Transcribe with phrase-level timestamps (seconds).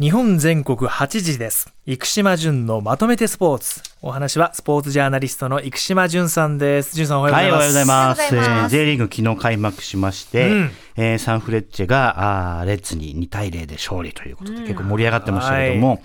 [0.00, 1.72] 日本全国8時です。
[1.86, 3.80] 生島淳のまとめてスポーツ。
[4.02, 6.96] お話はスポーツジャーナリストの生島淳さんです。
[6.96, 8.18] 淳さんおはようございます。
[8.18, 8.34] ます。
[8.34, 16.02] おはようございますえー J リーグ昨日開幕しまして、うんえーサンフレッチェがあーレッツに2対0で勝利ということで、結構盛り上がってましたけども、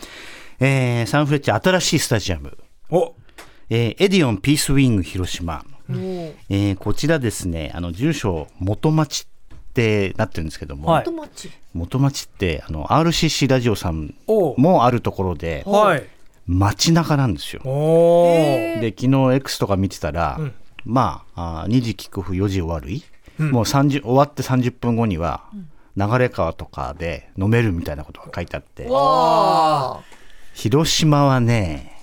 [0.59, 2.55] えーサンフレッチェ新しいスタジアム、
[2.91, 3.15] お
[3.71, 9.25] えーエディオンピースウィング広島、えーこちらですね、あの住所元町
[9.69, 11.05] ってなってるんですけども、はい。
[11.73, 14.59] 元町ってあの RCC ラジオさんお。
[14.59, 16.03] もあるところではい。
[16.47, 17.61] 街中なんですよ。
[17.63, 18.79] おー。
[18.79, 20.53] で昨日 X とか見てたら、ん。
[20.85, 23.03] まああー2時キックオフ4時終わるい、
[23.39, 23.51] うん。
[23.51, 25.43] もう30終わって30分後には、
[25.95, 28.87] 流れ川とかで飲めるみたいなことが書いてあって
[30.53, 31.99] 広島はね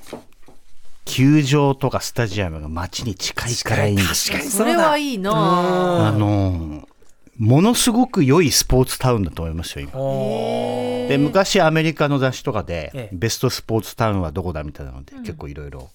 [1.05, 4.39] 球場とかスタジアムが街に近いからいいんですよ。
[4.39, 6.96] 確かにそれはいいなあのー
[7.39, 11.09] ものすごく良いスポーツタウンだと思いますよ今。
[11.09, 13.17] で昔アメリカの雑誌とかで、ええ。
[13.17, 15.91] ベストスポーツタウンはどこだみたいなので、結構いろいろ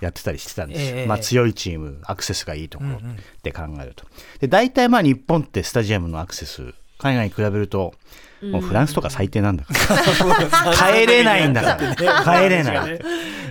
[0.00, 3.00] やってたりしてたんですよ、ええまあ、強いチームアクセスがいいところっ
[3.42, 4.04] て考えると、
[4.40, 7.94] で大体まあ日本ってスタジアムのアクセス海外に比べると
[8.42, 12.22] もうフランスとか最低なんだから、 帰れないんだから。
[12.42, 13.00] 帰れない。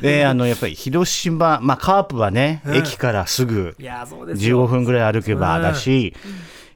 [0.02, 4.66] であのやっぱり広島、まあ、カープはね、駅からすぐいやー、そうですよ。
[4.66, 6.14] 15分ぐらい歩けばだし、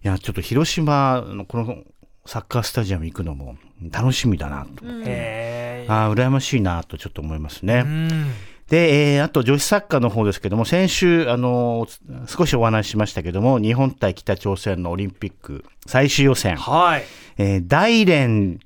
[0.03, 1.83] いやちょっと広島のこの
[2.25, 3.55] サッカースタジアム行くのも
[3.91, 7.83] 楽しみだなと、へーあー羨ましいなとちょっと思いますね。
[7.85, 8.31] うん。
[8.69, 17.03] で、えーあと女子サッカーの方ですけども、先週、あのー少しお話ししましたけども、日本対北朝鮮のオリンピック最終予選、はい。
[17.37, 18.59] えー大連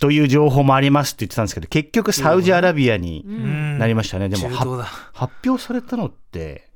[0.00, 4.28] という情報もありますって言ってたんですけど、結局サウジアラビアにうんなりましたね。
[4.28, 4.84] でもは中東だ。
[5.12, 6.68] 発表されたのって、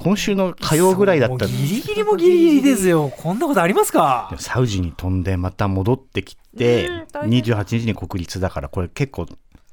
[0.00, 3.10] 今週の火曜ぐらいだったもうギリギリもギリギリですよ。
[3.16, 4.34] こんなことありますか？
[4.38, 7.42] サウジに飛んでまた戻ってきて、うん大変。
[7.42, 9.26] 28日に国立だから、これ結構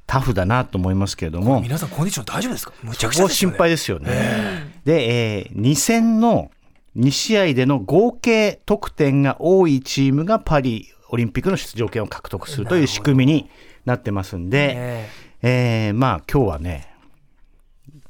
[0.05, 2.73] タフだなと思いますけれども、皆さんコンディション大丈夫ですか？
[2.83, 3.53] むちゃくちゃですよね。
[3.55, 4.73] 心配ですよね。
[4.83, 6.51] で、えー2戦の
[6.97, 13.49] 2試合での合計得点が多いチームがパリオリンピックの出場権を獲得するという仕組みに
[13.85, 15.09] なってますんで、え。
[15.43, 16.89] えーまあ今日はね、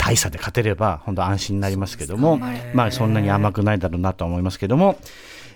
[0.07, 2.40] 大差で勝てれば本当安心になりますけども、
[2.73, 4.97] まあそんなに甘くないだろうなと思いますけども、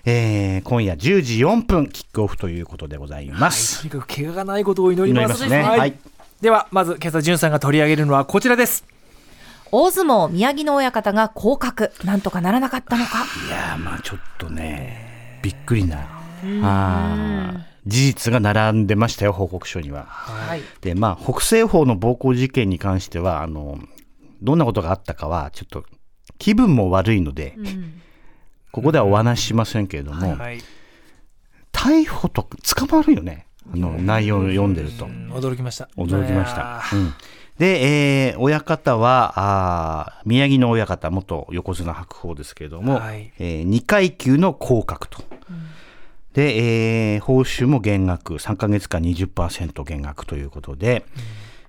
[0.04, 3.88] えー今夜10時4分キックオフということでございまはい、す。
[3.88, 5.22] とにかく怪我がないことを祈りま。
[5.22, 5.62] 祈りますすね。
[5.62, 5.94] はいはい。
[6.40, 8.84] では、まず今朝、淳さんが取り上げるのはこちらです。
[9.70, 16.06] 大相撲宮城野親方が降格なんとかならなかったのかいやーまあちょっとね、びっくりな、
[16.62, 20.04] あー事実が並んでましたよ、報告書には。
[20.04, 23.78] はいで、まあ、北西方の暴行事件に関しては、あの、
[24.42, 25.84] どんなことがあったかは、ちょっと
[26.38, 27.56] 気分も悪いので、
[28.72, 30.60] ここではお話ししませんけれども、はい。
[31.72, 32.48] 逮捕と
[32.78, 35.06] 捕まるよね、あの内容を読んでると。
[35.06, 35.88] 驚きました。
[35.96, 36.82] 驚きました。
[36.92, 37.14] うん
[37.58, 45.22] で、えー親方はあー宮城の親方、元横綱白鵬ですけれども、はいえ2階級の降格と。
[46.32, 51.04] で、えー報酬も減額、3ヶ月間20%減額ということで、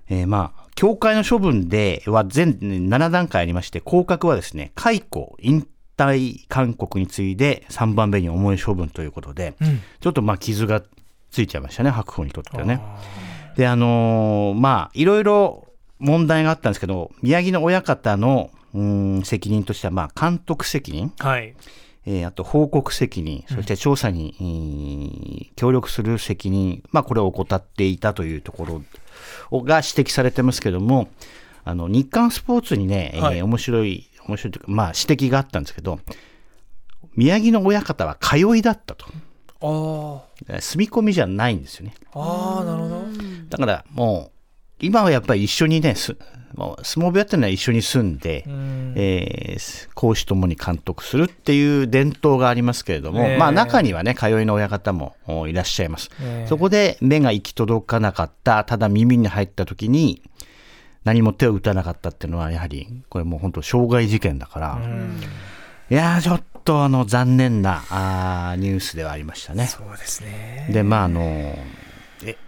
[0.09, 5.67] えーまあ、協会の処分では全7段階ありまして、降格はですね、解雇、引
[5.97, 10.81] 退勧告に次いで3番目に重い処分ということで、うんちょっとまあ傷が
[11.31, 12.81] ついちゃいましたね、白鵬にとってはね。
[13.55, 15.67] で、あのーまあ、いろいろ
[15.99, 21.53] 問題があったんですけど、宮城の親方の、うーん責任としては、まあ、監督責任、はい。
[22.05, 28.83] えーあと報告責任、そして調査に、えー協力する責任、まあ、これを怠っていたというところを
[29.51, 31.09] が指摘されてますけども、
[31.63, 35.99] あの日刊スポーツにね、えーはい面白い、面白いというか、まあ、指摘があったんですけど、
[37.15, 39.05] 宮城の親方は通いだったと。
[39.61, 41.93] あえー住み込みじゃないんですよね。
[42.13, 42.19] あ。
[42.19, 43.03] ああ、なるほど。
[43.49, 44.32] だからもう、
[44.83, 46.15] 今はやっぱり一緒にね、相
[46.55, 56.09] 撲部屋っていうのは一緒に住んで、んえー講師ともに監督するっていう伝統がありますけれども、ええまあ中にはね、通いの親方もおいらっしゃいます。
[56.21, 60.21] ええそこで目が行き届かなかった、ただ耳に入った時に、
[61.03, 64.79] 何も手を打たなかったっていうのは、やはり、これもう本当、傷害事件だから、
[65.89, 69.67] いやー、ちょっとあの残念なあーニュースではありましたね。
[69.67, 70.67] そうですね。
[70.71, 71.65] で、まあ、あの、え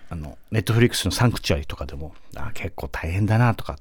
[0.09, 3.77] あのネットフリックスのサンクチュアリとかでもあ結構大変だなとか、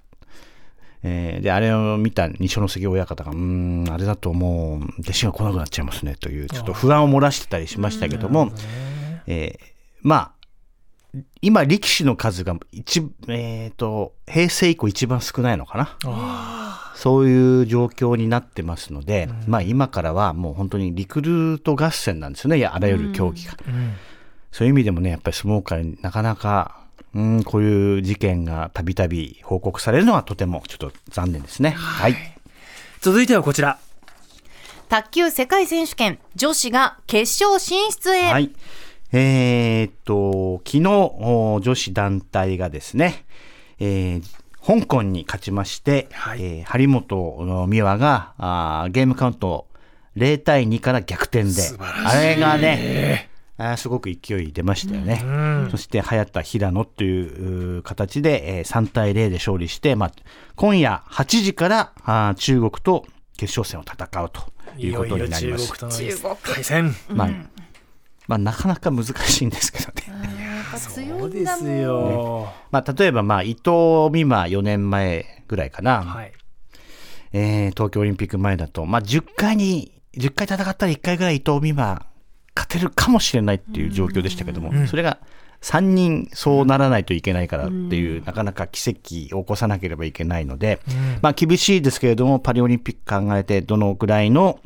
[1.02, 8.50] えーであれを見た二所ノ関親方がうーんあれだともう弟子が来なくなっちゃいますねというちょっと不安を漏らしてたりしましたけども、
[9.26, 10.34] えーまあ
[11.40, 15.96] 今力士の数が一、えー、と平成以降一番少ないのかな。
[16.96, 23.54] そういう状況になってますので、まあ今からはもう本当にリクルート合戦なんですよねあらゆる競技が。
[24.54, 26.78] そういう意味でもね、やっぱり相撲界になかなか、
[27.12, 31.70] うん、こういう事件がたびたび報告されるのはとてもちょっと残念ですね。
[31.70, 32.14] はい。
[33.00, 33.80] 続いてはこちら。
[34.88, 38.52] 卓球世界選手権女子が決勝進出へ、はい。
[39.10, 43.24] えーっと、昨日、お女子団体がですね、
[43.80, 44.22] えー
[44.64, 49.66] 香港に勝ちまして、はいえー張本美和があーゲームカウント
[50.16, 55.22] 0対2から逆転で、あれがね、あーすごく勢い出ましたよね。
[55.70, 60.12] そして早田平野という形で、えー3対0で勝利して、まあ、
[60.56, 63.06] 今夜8時からあー中国と
[63.36, 65.68] 決勝戦を戦うということになります。
[65.68, 66.94] 中国との対戦。
[67.08, 67.30] まあ、
[68.26, 70.34] まあ、なかなか難しいんですけどね。
[70.76, 70.90] そ
[71.26, 72.52] うですいんだもんよ。
[72.70, 76.32] まあ、例えば、まあ、伊藤美誠4年前ぐらいかな、はい。
[77.32, 82.06] えー東京オリンピック前だと、まあ、10回に、10回戦ったら1回ぐらい伊藤美誠
[82.54, 85.18] 勝てるかもしれないっていう状況でしたけども、それが
[85.62, 90.80] 3人そうならないといけないからっていう、なかなか奇跡を起こさなければいけないので、
[91.22, 94.60] まあ、厳しいですけれども、パリオリンピック考えて、どのぐらいの、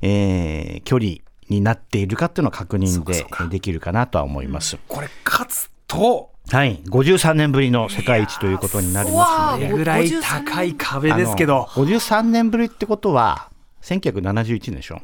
[0.00, 1.16] えー距離
[1.48, 4.78] になっているかっていうのを確認でできるかなとは思います。
[4.86, 11.68] これ勝つと、はい、53年ぶりの世界一ということになりますのでぐらい高い壁ですけど。
[11.74, 13.50] あの53年ぶりってことは、
[13.82, 15.00] 1971年でしょ。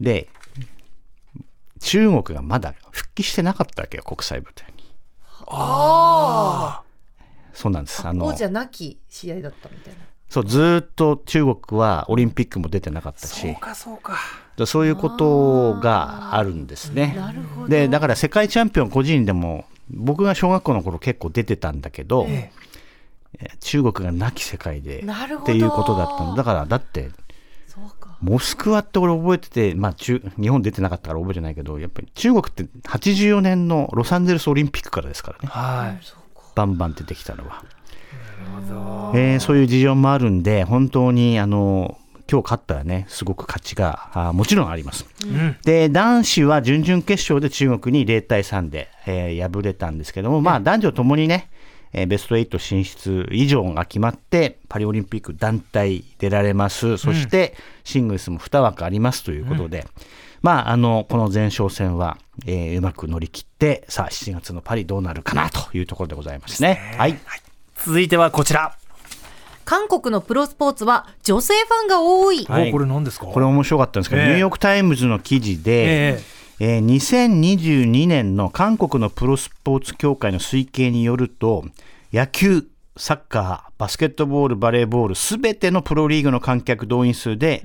[0.00, 0.28] で、
[1.84, 4.94] 中国がまだ復帰してなかったわけよ、国際舞台に。
[7.52, 8.06] そうなんです。
[8.06, 10.00] あの王、者なき試合だったみたいな
[10.30, 14.18] そう、ずーっと中国はオリンピックも出てなかったしそう、かそうか。
[14.66, 17.14] そういうことがあるんですね。
[17.16, 22.64] なるほどで、だから世界チャンピオン個人でも、僕が小学校の頃結構出てたんだけど、ええ
[23.60, 27.10] 中国がなき世界でっていうことだったのだからだって
[27.66, 35.48] そうかモスクワって俺覚えてて、まあ、中日本出てなかったから覚えてないけどやっぱり中国って84年のロサンゼルスオリンピックからですからね。
[35.48, 36.00] はい。
[36.54, 37.64] バンバン出てきたのは、
[39.14, 41.98] えーそういう事情もあるんで本当にあの
[42.30, 45.56] 今日勝ったらねすごく価値があーもちろんあります、ん。
[45.64, 51.50] で男子は準々決勝で中国に0対3で、えー敗れたんですけども、まあ、男女ともにね、
[51.94, 56.98] えーベスト8進出以上が決まってパリオリンピック団体出られます。
[56.98, 57.54] そして
[57.84, 59.86] シングルスも2枠ありますということで、
[60.42, 66.94] まあ、あのこの前哨戦は、えーうまく乗り切ってさあ7月のパリどうなるかなというところでございますね。
[66.98, 67.18] はい。
[67.76, 68.76] 続いてはこちら。
[69.64, 72.68] 韓国のプロスポーツは女性ファンが多い、はい。
[72.68, 73.24] おこれ何ですか？
[73.26, 74.28] これ面白かったんですけど、ええ。
[74.28, 76.20] ニューヨーク・タイムズの記事で、え
[76.60, 81.64] えー2022年の韓国のプロスポーツ協会の推計によると、
[82.12, 82.64] 野球、
[82.96, 87.62] サッカー、バスケットボール、バレーボール、すべてのプロリーグの観客動員数で、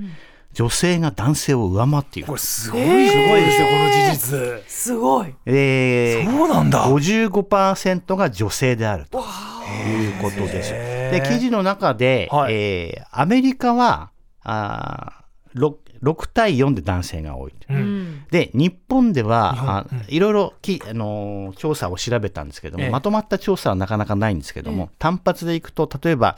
[0.54, 2.34] 女性が男性を上回っているこ。
[2.34, 4.64] れすごい、すごいですよ、この事実。
[4.68, 6.88] すごいえーそうなんだ。
[6.88, 10.72] 55%が女性であるということです。
[10.72, 14.10] で記事の中で、はいえーアメリカは
[14.44, 17.54] あー 6, 6対4で男性が多い。
[17.70, 18.26] うん。
[18.32, 19.70] で日本では日本。
[19.70, 22.90] あいろいろき、あのー調査を調べたんですけども、ええ。
[22.90, 26.38] まとまった調査はなかなかないんですけども、単発でいくと例えば、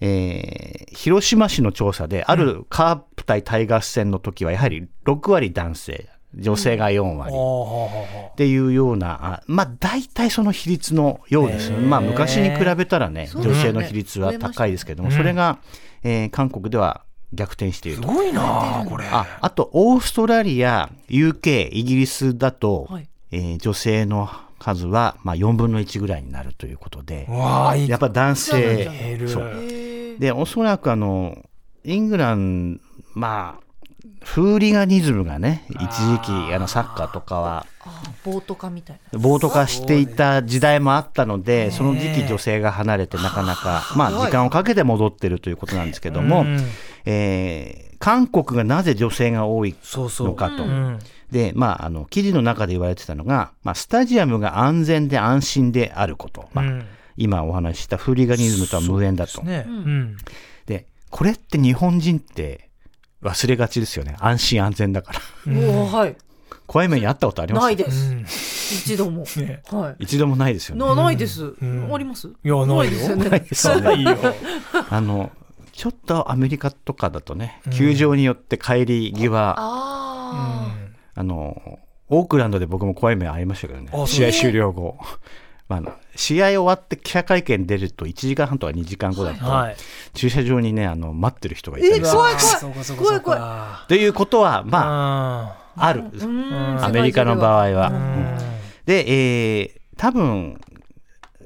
[0.00, 7.32] えー広島市の調査であるカープ対タイガース戦の時はやはり6割男性女性が4割。
[8.32, 11.70] っていうような、あまあ大体その比率のようです。
[11.72, 15.58] まあ昔に比べたらね女性の比率は高いですけども、それが、
[16.02, 17.02] えー韓国では
[17.34, 18.08] 逆転していると。
[18.08, 19.06] すごいなあこれ。
[19.10, 23.08] ああと、オーストラリア、UK、イギリスだと、はい。
[23.32, 27.26] えー女性の数は、まあ、4分の1ぐらいになるということで。
[27.28, 29.28] やっぱ男性、減る。
[29.28, 29.52] そう。
[30.18, 31.36] で、おそらくあの、
[31.84, 32.80] イングランド、
[33.14, 33.64] まあ、
[34.24, 39.18] フーリガニズムがね、一時期、あの、サッカーとかは、あボート化みたいな。
[39.18, 46.58] 暴徒化していた時代もあったので、その時期女性が離れてなかなか、まあ時間をかけて戻ってるということなんですけども、うん
[47.04, 50.26] えー韓国がなぜ女性が多いそうそう。
[50.28, 50.62] のかと。
[50.64, 50.98] うん
[51.30, 56.48] で、まあ、あの、記事の中で言われてたのが、まあ、スタジアムが安全で安心であること。
[56.52, 59.40] まあ、うん今お話ししたフーリガニズムとは無縁だと。
[59.42, 59.64] ね。
[59.66, 60.16] うん。
[60.66, 62.68] で、これって日本人って
[63.22, 64.16] 忘れがちですよね。
[64.18, 65.20] 安心安全だから。
[65.52, 66.16] おおはい
[66.66, 67.64] 怖い目にあったことあります？
[67.64, 68.10] ないです。
[68.12, 69.24] うん一度も。
[69.38, 69.96] ねはい。
[70.00, 70.84] 一度もないですよね。
[70.84, 71.42] なないです。
[71.44, 72.26] んあります？
[72.28, 73.16] いやないよ。
[73.16, 74.16] ないですよねいいよ
[74.90, 75.30] あの、
[75.74, 80.72] ちょっとアメリカとかだとね、球場によって帰り際、あ
[81.16, 83.90] あの、オークランドで僕も怖い目ありましたけどね。
[84.06, 84.96] 試合終了後。
[85.68, 85.82] まあ
[86.14, 89.76] 試合終わって記者会見出ると1時間半とか2時間後だと、はい。
[90.12, 92.02] 駐車場にね、あの、待ってる人がいたり。
[92.02, 92.96] 怖い怖い。
[92.96, 96.04] 怖いかということは、ままあ、ある。
[96.82, 97.90] アメリカの場合は。
[98.86, 100.60] で、えー多分、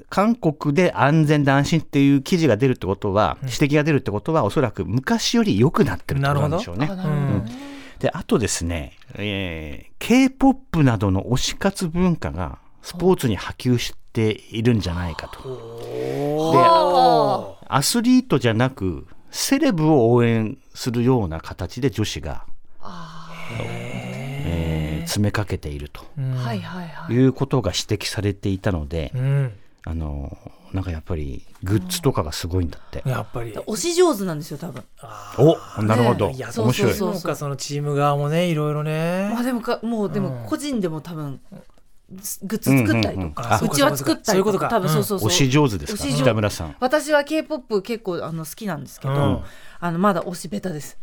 [0.09, 6.89] 韓国で安全で安心っていう記事が出るってことは、指摘が出るってことは、おそらく昔より良くなってるってことなんでしょうね。
[7.99, 15.39] で、あとですね、えー K-POP などの推し活文化がスポーツに波及しているんじゃないかと。
[16.53, 22.45] はアスリートじゃなく、セレブを応援するような形で女子が、
[23.61, 23.99] えー
[25.09, 27.13] 詰めかけているといはいはい。
[27.13, 29.51] いうことが指摘されていたので、うん
[29.85, 30.37] あの、
[30.73, 33.01] なんかやっぱりグッズとかがすごいんだって。
[33.05, 34.83] やっぱり押し上手なんですよ、多分。
[35.37, 36.27] おなるほど。
[36.27, 36.93] ねいや面白い。
[36.93, 41.39] そうそうかそのチーム側もねいろいろねまあでもか、もうでも個人でも多分、
[42.11, 45.29] グッズ作ったりとうんうんうんか、あうちは作ったりとか、多分そうそうそう。
[45.29, 46.03] 推し上手ですか？
[46.03, 46.75] 北村さん。
[46.79, 49.43] 私は K-POP 結構あの好きなんですけど、うん
[49.81, 50.97] あのまだ推しベタです。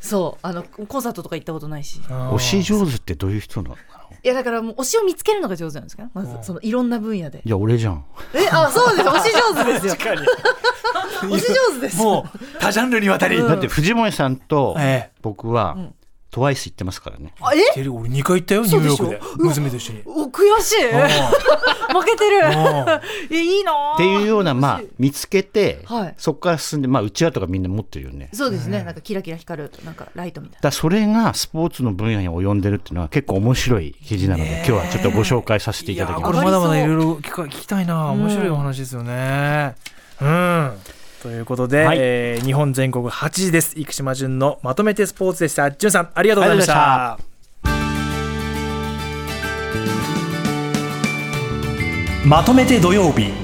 [0.00, 2.00] そう、あのコンサートとか行ったことないし。
[2.00, 3.76] 推し上手ってどういう人なの？
[4.24, 6.08] いやだからもう推しを見つけるのが上手なんですか？
[6.14, 7.42] まずそのいろんな分野で。
[7.44, 8.04] じゃあ俺じゃん。
[8.34, 9.08] え、あ、そうです。
[9.08, 9.92] 推し上手ですよ。
[9.96, 10.26] 確かに
[11.36, 11.96] 推し上手です。
[11.98, 15.76] もう多ジャンルにわたり、だって藤森さんとええ僕は、
[16.34, 17.32] トワイス行ってますからね。
[17.40, 17.88] あえ？
[17.88, 19.20] 俺2回行ったよニューヨークで。
[19.36, 20.02] 娘と一緒に。
[20.04, 20.82] お悔しい。
[21.94, 22.40] 負けてる。
[23.30, 23.94] え、 いいなぁ。
[23.94, 26.14] っていうような、まあ、見つけて、はい。
[26.18, 28.30] そこから進んで、まあ、うちわとかみんな持ってるよね。
[28.32, 28.82] そうですね。
[28.82, 36.20] なんかキラキラ光る、なんかライトみたいだからそれがスポーツの分野に及んでるっていうのは結構面白い記事なので、今日はちょっとご紹介させていただきます。
[36.20, 39.76] いやこれまだまだいろいろ聞か聞きたいな面白いお話ですよね。
[40.20, 40.72] うん
[41.24, 41.98] ということで、はい。
[42.00, 43.74] えー日本全国8時です。
[43.78, 45.72] 生島淳のまとめてスポーツでした。
[45.72, 47.12] 淳さんありがとうございました。
[47.12, 47.18] あ
[52.26, 53.43] まとめて土曜日